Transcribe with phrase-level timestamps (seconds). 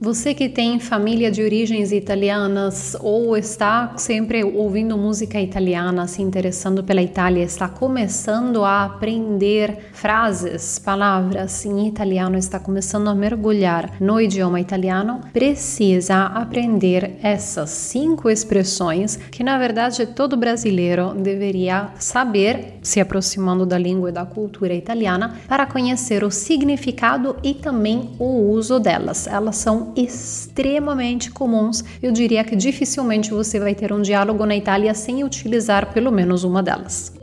[0.00, 6.84] Você que tem família de origens italianas ou está sempre ouvindo música italiana, se interessando
[6.84, 14.20] pela Itália, está começando a aprender frases, palavras em italiano, está começando a mergulhar no
[14.20, 23.00] idioma italiano, precisa aprender essas cinco expressões que, na verdade, todo brasileiro deveria saber, se
[23.00, 28.78] aproximando da língua e da cultura italiana, para conhecer o significado e também o uso
[28.78, 29.26] delas.
[29.26, 31.84] Elas são extremamente comuns.
[32.02, 36.44] Eu diria que dificilmente você vai ter um diálogo na Itália sem utilizar pelo menos
[36.44, 37.17] uma delas.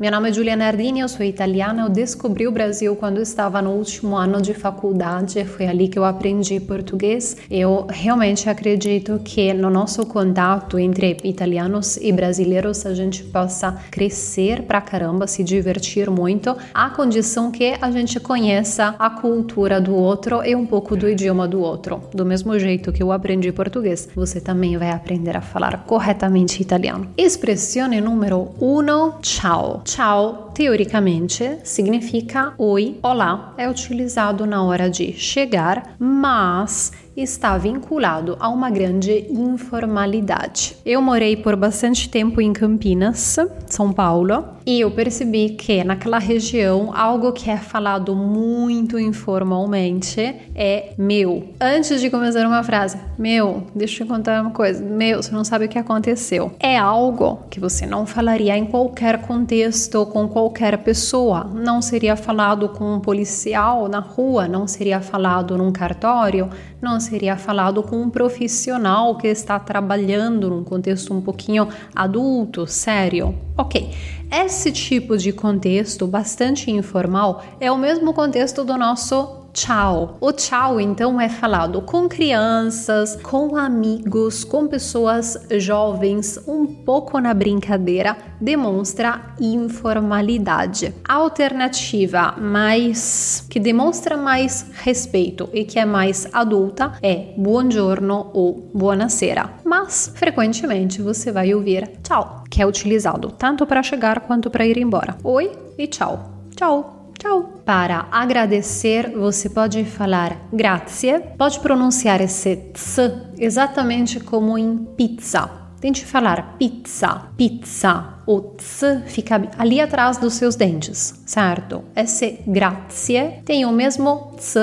[0.00, 1.82] Meu nome é Giulia Nardini, eu sou italiana.
[1.82, 5.44] Eu descobri o Brasil quando estava no último ano de faculdade.
[5.44, 7.36] Foi ali que eu aprendi português.
[7.50, 14.62] Eu realmente acredito que no nosso contato entre italianos e brasileiros a gente possa crescer
[14.62, 20.44] pra caramba, se divertir muito, à condição que a gente conheça a cultura do outro
[20.44, 22.00] e um pouco do idioma do outro.
[22.14, 27.10] Do mesmo jeito que eu aprendi português, você também vai aprender a falar corretamente italiano.
[27.16, 29.87] Expressione número 1, ciao.
[29.88, 33.54] Ciao, teoricamente, significa oi, olá.
[33.56, 36.90] É utilizado na hora de chegar, mas
[37.22, 40.76] está vinculado a uma grande informalidade.
[40.84, 43.36] Eu morei por bastante tempo em Campinas,
[43.66, 50.20] São Paulo, e eu percebi que naquela região algo que é falado muito informalmente
[50.54, 51.48] é meu.
[51.60, 55.64] Antes de começar uma frase, meu, deixa eu contar uma coisa, meu, você não sabe
[55.64, 56.52] o que aconteceu.
[56.60, 61.44] É algo que você não falaria em qualquer contexto com qualquer pessoa.
[61.44, 66.48] Não seria falado com um policial na rua, não seria falado num cartório,
[66.80, 73.34] não seria falado com um profissional que está trabalhando num contexto um pouquinho adulto, sério.
[73.56, 73.90] Ok,
[74.30, 80.16] esse tipo de contexto bastante informal é o mesmo contexto do nosso tchau.
[80.20, 87.34] O tchau, então, é falado com crianças, com amigos, com pessoas jovens, um pouco na
[87.34, 90.94] brincadeira, demonstra informalidade.
[91.06, 98.70] A alternativa mais que demonstra mais respeito e que é mais adulta é buongiorno ou
[98.72, 99.50] buonasera.
[99.64, 104.78] Mas frequentemente você vai ouvir tchau, que é utilizado tanto para chegar quanto para ir
[104.78, 105.16] embora.
[105.24, 106.30] Oi e tchau.
[106.54, 107.12] Tchau.
[107.18, 107.57] Tchau.
[107.68, 112.96] Para agradecer, você pode falar grazie, pode pronunciar esse ts
[113.36, 115.50] exatamente como em pizza.
[115.78, 118.14] Tente falar pizza, pizza.
[118.26, 121.84] O ts fica ali atrás dos seus dentes, certo?
[121.94, 124.56] Esse grazie tem o mesmo ts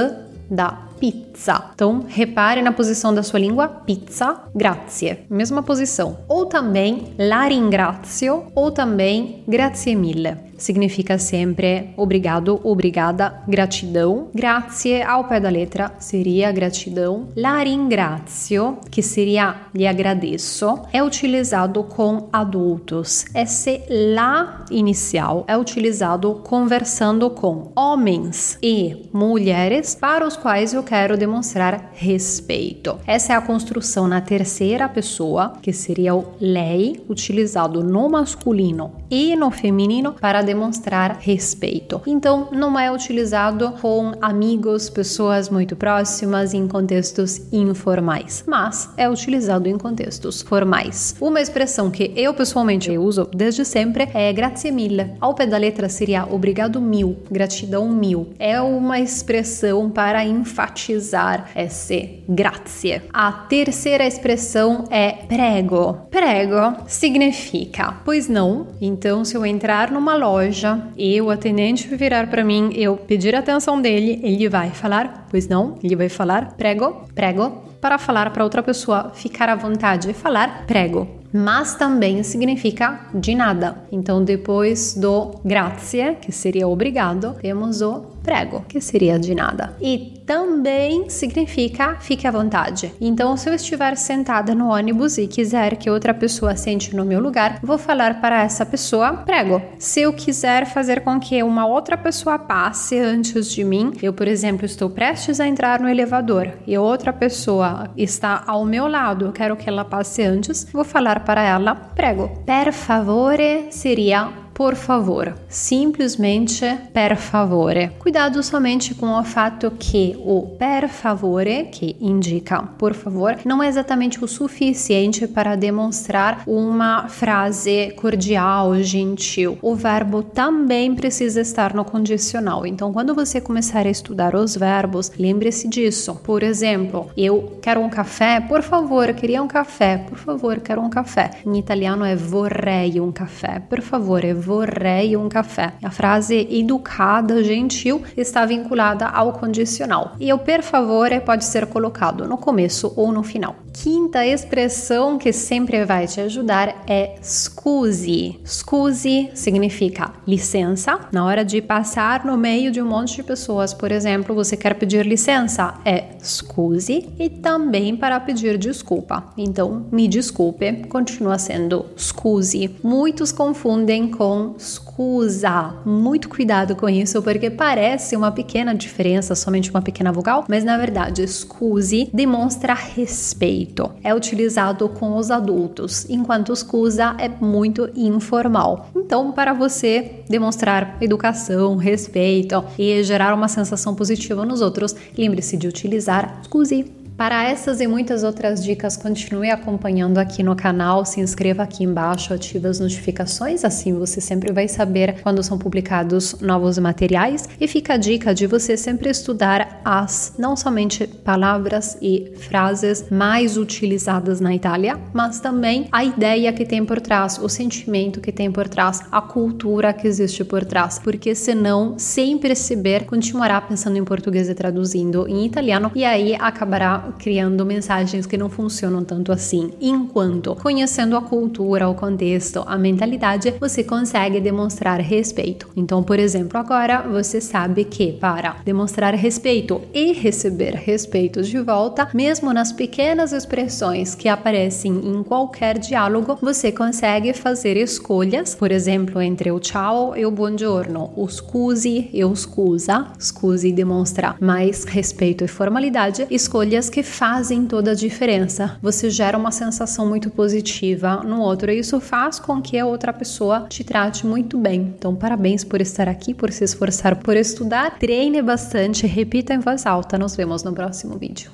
[0.50, 1.70] da pizza.
[1.76, 5.20] Então, repare na posição da sua língua, pizza, grazie.
[5.30, 6.18] Mesma posição.
[6.28, 14.30] Ou também la ringrazio, ou também grazie mille significa sempre obrigado, obrigada, gratidão.
[14.34, 17.28] Grazie ao pé da letra seria gratidão.
[17.36, 23.26] La ringrazio, que seria lhe agradeço, é utilizado com adultos.
[23.34, 31.18] Esse lá inicial é utilizado conversando com homens e mulheres para os quais eu quero
[31.18, 32.98] demonstrar respeito.
[33.06, 39.34] Essa é a construção na terceira pessoa, que seria o lei, utilizado no masculino e
[39.34, 42.02] no feminino para demonstrar respeito.
[42.06, 49.70] Então, não é utilizado com amigos, pessoas muito próximas em contextos informais, mas é utilizado
[49.70, 51.16] em contextos formais.
[51.22, 55.14] Uma expressão que eu pessoalmente uso desde sempre é grazie mille.
[55.22, 58.34] Ao pé da letra seria obrigado mil, gratidão mil.
[58.38, 63.02] É uma expressão para enfatizar esse grazie.
[63.14, 66.00] A terceira expressão é prego.
[66.12, 68.68] Prego significa pois não.
[68.82, 73.40] Então, se eu entrar numa loja e o atendente virar para mim, eu pedir a
[73.40, 78.44] atenção dele, ele vai falar, pois não, ele vai falar prego, prego, para falar para
[78.44, 81.08] outra pessoa ficar à vontade e falar prego.
[81.32, 83.84] Mas também significa de nada.
[83.92, 89.78] Então, depois do grazie, que seria obrigado, temos o prego, que seria de nada.
[89.80, 92.92] E também significa fique à vontade.
[93.00, 97.20] Então, se eu estiver sentada no ônibus e quiser que outra pessoa sente no meu
[97.20, 99.62] lugar, vou falar para essa pessoa prego.
[99.78, 104.28] Se eu quiser fazer com que uma outra pessoa passe antes de mim, eu, por
[104.28, 109.56] exemplo, estou prestes a entrar no elevador e outra pessoa está ao meu lado, quero
[109.56, 112.30] que ela passe antes, vou falar para ela prego.
[112.46, 115.36] Per favore seria por favor.
[115.50, 117.92] Simplesmente per favore.
[118.00, 123.68] Cuidado somente com o fato que o per favore, que indica por favor, não é
[123.68, 129.58] exatamente o suficiente para demonstrar uma frase cordial, gentil.
[129.62, 132.66] O verbo também precisa estar no condicional.
[132.66, 136.16] Então, quando você começar a estudar os verbos, lembre-se disso.
[136.24, 140.90] Por exemplo, eu quero um café, por favor, queria um café, por favor, quero um
[140.90, 141.32] café.
[141.46, 145.74] Em italiano é vorrei um café, por favor, é vorrei um café.
[145.84, 150.16] A frase educada, gentil, está vinculada ao condicional.
[150.20, 153.65] E o per favore pode ser colocado no começo ou no final.
[153.84, 158.40] Quinta expressão que sempre vai te ajudar é scusi.
[158.46, 160.98] Scusi significa licença.
[161.12, 164.76] Na hora de passar no meio de um monte de pessoas, por exemplo, você quer
[164.76, 167.10] pedir licença, é scusi.
[167.20, 169.26] E também para pedir desculpa.
[169.38, 172.78] Então, me desculpe, continua sendo scusi.
[172.82, 175.76] Muitos confundem com scusa.
[175.86, 180.78] Muito cuidado com isso, porque parece uma pequena diferença, somente uma pequena vogal, mas na
[180.78, 183.92] verdade, scusi demonstra respeito respeito.
[184.04, 188.90] É utilizado com os adultos, enquanto scusa é muito informal.
[188.96, 195.68] Então, para você demonstrar educação, respeito e gerar uma sensação positiva nos outros, lembre-se de
[195.68, 197.05] utilizar scusi.
[197.18, 202.34] Para essas e muitas outras dicas, continue acompanhando aqui no canal, se inscreva aqui embaixo,
[202.34, 207.48] ative as notificações, assim você sempre vai saber quando são publicados novos materiais.
[207.60, 213.56] E fica a dica de você sempre estudar as não somente palavras e frases mais
[213.56, 218.52] utilizadas na Itália, mas também a ideia que tem por trás, o sentimento que tem
[218.52, 224.04] por trás, a cultura que existe por trás, porque senão, sem perceber, continuará pensando em
[224.04, 229.72] português e traduzindo em italiano e aí acabará criando mensagens que não funcionam tanto assim.
[229.80, 235.70] Enquanto conhecendo a cultura, o contexto, a mentalidade, você consegue demonstrar respeito.
[235.76, 242.10] Então, por exemplo, agora você sabe que para demonstrar respeito e receber respeito de volta,
[242.14, 249.22] mesmo nas pequenas expressões que aparecem em qualquer diálogo, você consegue fazer escolhas, por exemplo,
[249.22, 253.08] entre o ciao e o buongiorno, o scusi e o scusa.
[253.20, 258.78] Scusi demonstra mais respeito e formalidade, escolhas que fazem toda a diferença.
[258.82, 263.12] Você gera uma sensação muito positiva no outro e isso faz com que a outra
[263.12, 264.94] pessoa te trate muito bem.
[264.98, 268.00] Então, parabéns por estar aqui, por se esforçar por estudar.
[268.00, 270.18] Treine bastante, repita em voz alta.
[270.18, 271.52] Nos vemos no próximo vídeo.